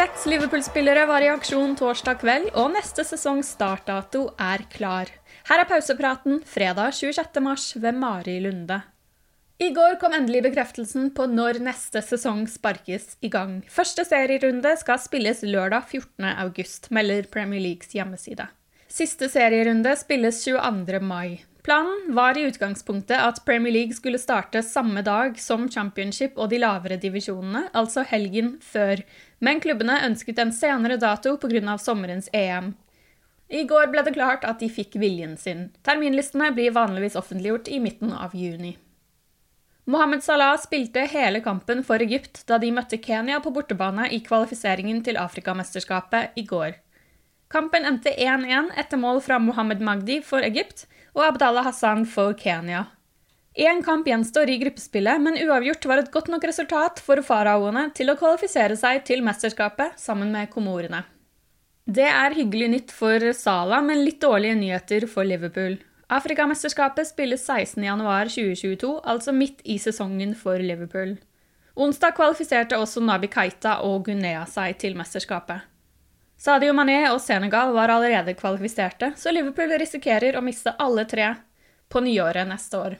Seks 0.00 0.22
Liverpool-spillere 0.24 1.02
var 1.04 1.20
i 1.20 1.26
aksjon 1.28 1.74
torsdag 1.76 2.22
kveld, 2.22 2.46
og 2.56 2.70
neste 2.72 3.02
sesongs 3.04 3.50
startdato 3.52 4.22
er 4.40 4.62
klar. 4.72 5.10
Her 5.50 5.60
er 5.60 5.68
pausepraten 5.68 6.38
fredag 6.48 6.94
26. 6.96 7.42
mars 7.44 7.66
ved 7.76 7.98
Mari 8.00 8.38
Lunde. 8.40 8.78
I 9.60 9.68
går 9.76 9.98
kom 10.00 10.16
endelig 10.16 10.46
bekreftelsen 10.46 11.10
på 11.12 11.26
når 11.28 11.60
neste 11.66 12.00
sesong 12.00 12.46
sparkes 12.48 13.18
i 13.20 13.28
gang. 13.28 13.58
Første 13.68 14.06
serierunde 14.08 14.72
skal 14.80 15.02
spilles 15.04 15.44
lørdag 15.44 15.92
14. 15.92 16.30
august, 16.46 16.88
melder 16.88 17.28
Premier 17.28 17.60
Leagues 17.60 17.92
hjemmeside. 17.92 18.48
Siste 18.88 19.28
serierunde 19.28 19.92
spilles 20.00 20.40
22. 20.48 21.04
mai. 21.04 21.42
Planen 21.70 22.14
var 22.14 22.38
i 22.38 22.42
utgangspunktet 22.42 23.20
at 23.22 23.44
Premier 23.44 23.72
League 23.72 23.94
skulle 23.94 24.18
starte 24.18 24.58
samme 24.62 25.04
dag 25.06 25.36
som 25.38 25.68
Championship 25.70 26.34
og 26.34 26.48
de 26.50 26.58
lavere 26.58 26.96
divisjonene, 26.98 27.68
altså 27.78 28.02
helgen 28.10 28.56
før, 28.58 28.98
men 29.38 29.60
klubbene 29.62 30.00
ønsket 30.08 30.40
en 30.42 30.50
senere 30.50 30.96
dato 30.98 31.36
pga. 31.38 31.76
sommerens 31.78 32.26
EM. 32.34 32.72
I 33.48 33.62
går 33.70 33.86
ble 33.92 34.02
det 34.02 34.16
klart 34.16 34.42
at 34.50 34.58
de 34.58 34.66
fikk 34.66 34.98
viljen 34.98 35.36
sin. 35.38 35.68
Terminlistene 35.86 36.50
blir 36.58 36.74
vanligvis 36.74 37.14
offentliggjort 37.14 37.70
i 37.70 37.78
midten 37.78 38.18
av 38.18 38.34
juni. 38.34 38.74
Mohammed 39.86 40.26
Salah 40.26 40.58
spilte 40.58 41.06
hele 41.06 41.38
kampen 41.40 41.84
for 41.86 42.02
Egypt 42.02 42.48
da 42.50 42.58
de 42.58 42.72
møtte 42.74 42.98
Kenya 42.98 43.38
på 43.38 43.54
bortebane 43.54 44.10
i 44.10 44.18
kvalifiseringen 44.26 45.04
til 45.06 45.22
Afrikamesterskapet 45.22 46.34
i 46.34 46.42
går. 46.50 46.80
Kampen 47.46 47.86
endte 47.86 48.10
1-1 48.10 48.74
etter 48.74 48.98
mål 48.98 49.22
fra 49.22 49.38
Mohammed 49.38 49.86
Magdi 49.86 50.18
for 50.22 50.42
Egypt 50.42 50.88
og 51.16 51.26
Abdallah 51.26 51.66
Hassan 51.68 52.06
for 52.06 52.34
Kenya. 52.38 52.86
Én 53.54 53.82
kamp 53.82 54.06
gjenstår 54.06 54.50
i 54.50 54.58
gruppespillet, 54.60 55.20
men 55.20 55.38
uavgjort 55.42 55.86
var 55.90 55.98
et 55.98 56.10
godt 56.14 56.28
nok 56.30 56.44
resultat 56.46 57.00
for 57.02 57.20
faraoene 57.26 57.88
til 57.94 58.12
å 58.12 58.16
kvalifisere 58.18 58.76
seg 58.78 59.02
til 59.08 59.24
mesterskapet 59.26 59.98
sammen 59.98 60.30
med 60.30 60.52
komorene. 60.52 61.02
Det 61.90 62.06
er 62.06 62.36
hyggelig 62.36 62.68
nytt 62.70 62.92
for 62.94 63.32
Sala, 63.34 63.80
men 63.82 64.04
litt 64.04 64.20
dårlige 64.22 64.54
nyheter 64.54 65.08
for 65.10 65.26
Liverpool. 65.26 65.80
Afrikamesterskapet 66.10 67.08
spilles 67.10 67.42
16.1.2022, 67.46 68.92
altså 69.02 69.34
midt 69.34 69.64
i 69.64 69.78
sesongen 69.82 70.36
for 70.38 70.62
Liverpool. 70.62 71.16
Onsdag 71.80 72.14
kvalifiserte 72.18 72.78
også 72.78 73.02
Nabi 73.02 73.30
Keita 73.30 73.80
og 73.86 74.04
Guinea 74.06 74.42
seg 74.50 74.78
til 74.82 74.98
mesterskapet. 74.98 75.69
Sadio 76.40 76.72
Mané 76.72 77.02
og 77.10 77.18
Senegal 77.20 77.74
var 77.76 77.90
allerede 77.92 78.32
kvalifiserte, 78.32 79.10
så 79.16 79.28
Liverpool 79.28 79.74
risikerer 79.76 80.38
å 80.38 80.40
miste 80.40 80.72
alle 80.80 81.04
tre 81.04 81.34
på 81.92 82.00
nyåret 82.00 82.48
neste 82.48 82.78
år. 82.80 82.94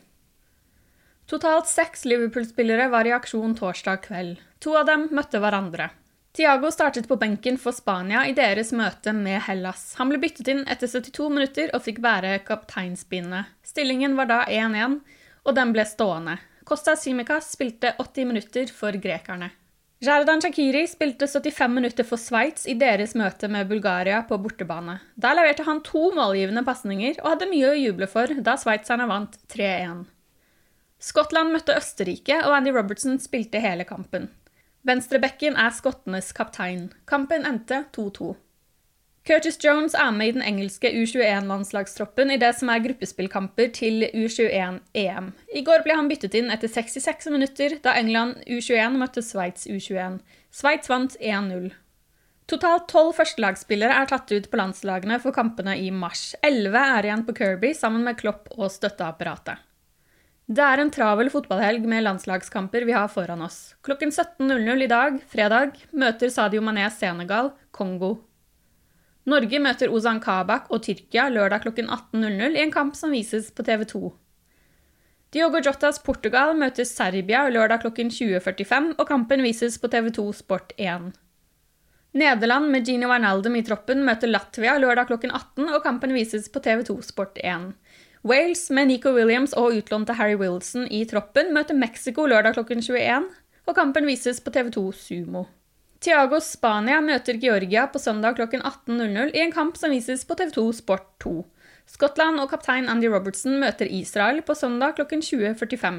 Totalt 1.31 1.71
seks 1.71 2.05
Liverpool-spillere 2.05 2.91
var 2.93 3.09
i 3.09 3.15
aksjon 3.17 3.55
torsdag 3.57 4.03
kveld. 4.05 4.43
To 4.61 4.75
av 4.77 4.85
dem 4.91 5.07
møtte 5.17 5.41
hverandre. 5.41 5.87
Tiago 6.37 6.69
startet 6.75 7.09
på 7.09 7.17
benken 7.17 7.57
for 7.59 7.73
Spania 7.73 8.27
i 8.29 8.35
deres 8.37 8.75
møte 8.77 9.15
med 9.17 9.41
Hellas. 9.47 9.95
Han 9.97 10.13
ble 10.13 10.21
byttet 10.21 10.51
inn 10.53 10.61
etter 10.69 10.91
72 10.93 11.31
minutter 11.33 11.73
og 11.73 11.87
fikk 11.87 12.03
bære 12.05 12.35
kapteinspinnet. 12.45 13.55
Stillingen 13.65 14.19
var 14.21 14.29
da 14.29 14.43
1-1, 14.53 15.01
og 15.49 15.57
den 15.57 15.73
ble 15.73 15.89
stående. 15.89 16.37
Costa 16.69 16.93
Simicas 16.93 17.49
spilte 17.57 17.97
80 17.97 18.29
minutter 18.35 18.69
for 18.75 19.01
grekerne. 19.01 19.49
Jardan 20.01 20.41
Shakiri 20.41 20.87
spilte 20.89 21.27
75 21.29 21.75
minutter 21.75 22.07
for 22.09 22.17
Sveits 22.17 22.63
i 22.65 22.73
deres 22.81 23.13
møte 23.13 23.51
med 23.53 23.69
Bulgaria 23.69 24.23
på 24.25 24.39
bortebane. 24.41 24.95
Der 25.21 25.35
leverte 25.37 25.67
han 25.67 25.83
to 25.85 26.07
målgivende 26.17 26.63
pasninger 26.65 27.19
og 27.21 27.35
hadde 27.35 27.49
mye 27.51 27.69
å 27.69 27.77
juble 27.77 28.09
for 28.09 28.33
da 28.47 28.55
sveitserne 28.57 29.05
vant 29.11 29.37
3-1. 29.53 30.07
Skottland 31.05 31.53
møtte 31.53 31.77
Østerrike, 31.77 32.39
og 32.47 32.57
Andy 32.57 32.73
Robertson 32.73 33.21
spilte 33.21 33.61
hele 33.61 33.85
kampen. 33.85 34.31
Venstrebekken 34.89 35.61
er 35.61 35.77
skottenes 35.77 36.33
kaptein. 36.33 36.87
Kampen 37.05 37.45
endte 37.45 37.83
2-2. 37.93 38.33
Curtis 39.29 39.59
Jones 39.61 39.93
er 39.93 40.15
med 40.17 40.31
i 40.31 40.33
den 40.33 40.45
engelske 40.47 40.89
U21-landslagstroppen 40.97 42.33
i 42.33 42.39
det 42.41 42.55
som 42.57 42.71
er 42.73 42.81
gruppespillkamper 42.87 43.69
til 43.77 44.07
U21-EM. 44.17 45.27
I 45.53 45.63
går 45.67 45.85
ble 45.85 45.97
han 45.99 46.09
byttet 46.09 46.39
inn 46.41 46.49
etter 46.53 46.73
66 46.73 47.29
minutter 47.35 47.77
da 47.85 47.99
England 48.01 48.41
U21 48.49 48.97
møtte 48.97 49.23
Sveits 49.25 49.69
U21. 49.69 50.23
Sveits 50.51 50.89
vant 50.89 51.19
1-0. 51.21 51.69
Totalt 52.51 52.89
tolv 52.91 53.13
førstelagsspillere 53.19 53.99
er 54.01 54.09
tatt 54.11 54.33
ut 54.33 54.49
på 54.51 54.59
landslagene 54.59 55.21
for 55.23 55.37
kampene 55.37 55.77
i 55.79 55.93
mars. 55.93 56.33
Elleve 56.43 56.81
er 56.97 57.11
igjen 57.11 57.27
på 57.29 57.37
Kirby 57.37 57.75
sammen 57.77 58.09
med 58.09 58.19
Klopp 58.19 58.49
og 58.57 58.73
støtteapparatet. 58.73 59.61
Det 60.51 60.65
er 60.65 60.81
en 60.83 60.91
travel 60.91 61.29
fotballhelg 61.31 61.85
med 61.87 62.03
landslagskamper 62.09 62.89
vi 62.89 62.97
har 62.97 63.13
foran 63.13 63.45
oss. 63.45 63.77
Klokken 63.87 64.11
17.00 64.11 64.83
i 64.83 64.91
dag, 64.91 65.21
fredag, 65.31 65.77
møter 65.93 66.33
Sadio 66.33 66.65
Mané 66.65 66.89
Senegal, 66.91 67.53
Kongo 67.71 68.17
Norge 69.29 69.61
møter 69.61 69.93
Ozan 69.93 70.21
Kabak 70.23 70.71
og 70.73 70.81
Tyrkia 70.87 71.29
lørdag 71.29 71.67
klokken 71.67 71.91
18.00 71.93 72.57
i 72.57 72.63
en 72.65 72.73
kamp 72.73 72.97
som 72.97 73.13
vises 73.13 73.51
på 73.53 73.65
TV 73.67 73.85
2. 73.85 74.11
Diogo 75.31 75.61
Jotas 75.63 76.01
Portugal 76.03 76.57
møter 76.59 76.87
Serbia 76.89 77.45
lørdag 77.53 77.85
klokken 77.85 78.09
20.45, 78.11 78.95
og 78.97 79.05
kampen 79.07 79.45
vises 79.45 79.77
på 79.79 79.91
TV2 79.93 80.25
Sport 80.41 80.73
1. 80.79 81.13
Nederland 82.19 82.67
med 82.73 82.89
Gino 82.89 83.07
Wijnaldum 83.13 83.55
i 83.55 83.63
troppen 83.63 84.03
møter 84.03 84.33
Latvia 84.33 84.75
lørdag 84.83 85.07
klokken 85.13 85.31
18, 85.31 85.69
og 85.69 85.85
kampen 85.85 86.17
vises 86.17 86.49
på 86.51 86.65
TV2 86.65 86.99
Sport 87.13 87.39
1. 87.45 87.71
Wales 88.27 88.65
med 88.75 88.91
Nico 88.91 89.13
Williams 89.15 89.55
og 89.55 89.77
utlånte 89.79 90.17
Harry 90.19 90.35
Wilson 90.41 90.89
i 90.91 91.05
troppen 91.09 91.55
møter 91.55 91.79
Mexico 91.79 92.27
lørdag 92.27 92.59
klokken 92.59 92.83
21, 92.83 93.31
og 93.69 93.79
kampen 93.79 94.11
vises 94.11 94.43
på 94.43 94.51
TV2 94.51 94.91
Sumo. 94.97 95.47
Tiago 96.01 96.39
Spania 96.41 96.97
møter 97.05 97.37
Georgia 97.37 97.83
på 97.93 98.01
søndag 98.01 98.39
klokken 98.39 98.63
18.00 98.65 99.35
i 99.37 99.41
en 99.43 99.51
kamp 99.53 99.77
som 99.77 99.93
vises 99.93 100.23
på 100.25 100.33
TV2 100.39 100.63
Sport 100.79 101.03
2. 101.21 101.33
Skottland 101.93 102.41
og 102.41 102.49
kaptein 102.55 102.89
Andy 102.89 103.11
Robertson 103.13 103.59
møter 103.61 103.85
Israel 103.85 104.41
på 104.41 104.57
søndag 104.57 104.95
klokken 104.97 105.21
20.45. 105.21 105.99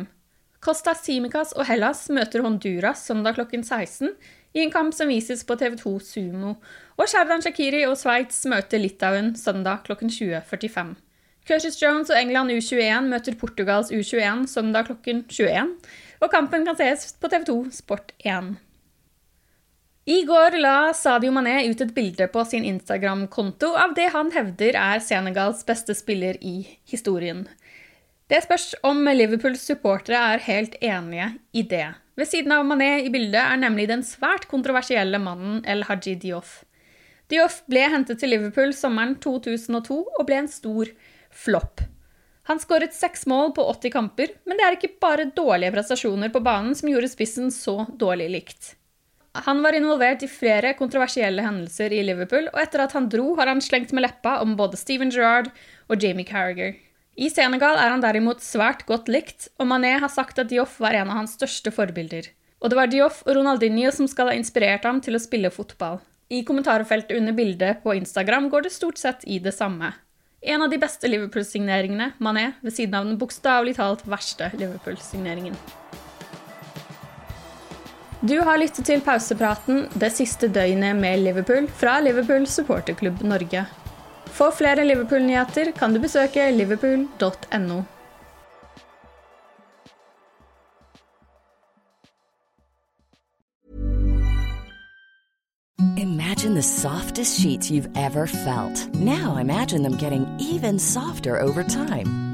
Costa 0.66 0.96
Simicas 0.98 1.52
og 1.54 1.68
Hellas 1.70 2.02
møter 2.10 2.42
Honduras 2.42 3.04
søndag 3.06 3.38
klokken 3.38 3.62
16 3.62 4.16
i 4.58 4.64
en 4.64 4.74
kamp 4.74 4.98
som 4.98 5.12
vises 5.14 5.46
på 5.46 5.60
TV2 5.62 5.94
Sumo. 6.08 6.56
Og 6.98 7.06
Sherdan 7.06 7.46
Shakiri 7.46 7.84
og 7.86 7.94
Sveits 8.02 8.42
møter 8.50 8.82
Litauen 8.82 9.36
søndag 9.38 9.86
klokken 9.86 10.10
20.45. 10.10 10.98
Curtis 11.46 11.78
Jones 11.78 12.10
og 12.10 12.18
England 12.18 12.50
U21 12.58 13.06
møter 13.14 13.38
Portugals 13.38 13.94
U21 13.94 14.50
søndag 14.50 14.90
klokken 14.90 15.28
21. 15.30 15.78
og 16.26 16.34
kampen 16.34 16.66
kan 16.66 16.82
ses 16.82 17.12
på 17.22 17.30
TV2 17.30 17.62
Sport 17.84 18.18
1. 18.26 18.56
I 20.06 20.24
går 20.26 20.56
la 20.58 20.94
Sadio 20.98 21.30
Mané 21.30 21.68
ut 21.70 21.82
et 21.84 21.92
bilde 21.94 22.26
på 22.34 22.42
sin 22.50 22.64
Instagram-konto 22.66 23.68
av 23.78 23.92
det 23.94 24.08
han 24.16 24.32
hevder 24.34 24.74
er 24.74 25.04
Senegals 25.06 25.62
beste 25.68 25.94
spiller 25.94 26.40
i 26.42 26.64
historien. 26.90 27.44
Det 28.26 28.40
spørs 28.42 28.72
om 28.88 29.06
Liverpools 29.06 29.62
supportere 29.62 30.18
er 30.34 30.42
helt 30.48 30.80
enige 30.82 31.28
i 31.54 31.62
det. 31.62 31.92
Ved 32.18 32.32
siden 32.32 32.56
av 32.56 32.66
Mané 32.66 33.04
i 33.06 33.14
bildet 33.14 33.44
er 33.44 33.62
nemlig 33.62 33.86
den 33.94 34.02
svært 34.02 34.50
kontroversielle 34.50 35.22
mannen 35.22 35.62
El 35.70 35.86
Haji 35.86 36.16
Dioff. 36.26 36.64
Dioff 37.30 37.62
ble 37.70 37.86
hentet 37.94 38.24
til 38.24 38.34
Liverpool 38.34 38.74
sommeren 38.74 39.20
2002 39.22 40.02
og 40.02 40.26
ble 40.26 40.42
en 40.42 40.50
stor 40.50 40.90
flopp. 41.30 41.86
Han 42.50 42.58
skåret 42.58 42.98
seks 42.98 43.28
mål 43.30 43.54
på 43.54 43.70
80 43.78 43.94
kamper, 43.94 44.34
men 44.50 44.58
det 44.58 44.66
er 44.66 44.82
ikke 44.82 44.96
bare 44.98 45.30
dårlige 45.30 45.78
prestasjoner 45.78 46.34
på 46.34 46.42
banen 46.42 46.74
som 46.74 46.90
gjorde 46.90 47.14
spissen 47.14 47.54
så 47.54 47.84
dårlig 48.02 48.34
likt. 48.34 48.76
Han 49.34 49.62
var 49.64 49.74
involvert 49.78 50.24
i 50.26 50.28
flere 50.28 50.74
kontroversielle 50.76 51.44
hendelser 51.46 51.94
i 51.96 52.02
Liverpool, 52.04 52.50
og 52.52 52.60
etter 52.60 52.84
at 52.84 52.96
han 52.98 53.08
dro, 53.12 53.32
har 53.38 53.48
han 53.48 53.64
slengt 53.64 53.94
med 53.96 54.04
leppa 54.04 54.42
om 54.44 54.58
både 54.60 54.80
Steven 54.80 55.12
Gerrard 55.14 55.48
og 55.88 56.04
Jamie 56.04 56.28
Carriger. 56.28 56.76
I 57.16 57.30
Senegal 57.32 57.80
er 57.80 57.94
han 57.94 58.04
derimot 58.04 58.44
svært 58.44 58.84
godt 58.90 59.08
likt, 59.12 59.48
og 59.60 59.70
Mané 59.72 59.98
har 60.00 60.12
sagt 60.12 60.40
at 60.40 60.52
Dioff 60.52 60.78
var 60.84 60.96
en 60.96 61.12
av 61.12 61.22
hans 61.22 61.36
største 61.40 61.72
forbilder. 61.72 62.28
Og 62.62 62.72
det 62.72 62.78
var 62.78 62.92
Dioff 62.92 63.24
og 63.26 63.36
Ronaldinho 63.40 63.92
som 63.96 64.08
skal 64.08 64.32
ha 64.32 64.38
inspirert 64.38 64.86
ham 64.88 65.00
til 65.04 65.16
å 65.16 65.24
spille 65.24 65.52
fotball. 65.54 66.00
I 66.32 66.44
kommentarfeltet 66.48 67.18
under 67.18 67.36
bildet 67.36 67.82
på 67.84 67.96
Instagram 67.98 68.48
går 68.52 68.68
det 68.68 68.76
stort 68.76 69.00
sett 69.00 69.24
i 69.28 69.40
det 69.44 69.56
samme. 69.56 69.94
En 70.42 70.64
av 70.66 70.72
de 70.72 70.80
beste 70.82 71.08
Liverpool-signeringene, 71.08 72.14
Mané, 72.20 72.54
ved 72.64 72.74
siden 72.74 72.98
av 72.98 73.08
den 73.08 73.20
bokstavelig 73.22 73.76
talt 73.78 74.08
verste 74.10 74.50
Liverpool-signeringen. 74.56 75.58
Du 78.22 78.36
har 78.46 78.60
lyttet 78.62 78.86
til 78.86 79.02
pausepraten 79.02 79.88
det 79.98 80.12
siste 80.14 80.46
døgnet 80.54 80.94
med 80.94 81.24
Liverpool 81.24 81.66
fra 81.74 81.96
Liverpool 82.06 82.46
supporterklubb 82.46 83.24
Norge. 83.26 83.64
For 84.30 84.54
flere 84.54 84.86
Liverpool-nyheter 84.86 85.72
kan 85.74 85.94
du 85.94 86.00
besøke 86.00 86.52
liverpool.no. 86.54 87.82
Imagine 95.98 96.54
the 96.54 96.62
softest 96.62 97.40
sheets 97.40 97.72
you've 97.72 97.90
ever 97.98 98.28
felt. 98.28 98.88
Now 98.94 99.38
imagine 99.38 99.82
them 99.82 99.98
getting 99.98 100.28
even 100.40 100.78
softer 100.78 101.40
over 101.40 101.64
time. 101.64 102.31